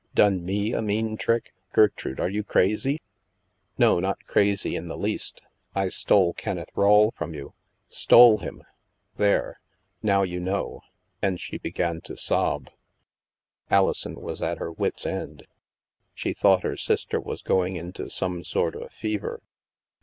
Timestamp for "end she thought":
15.05-16.63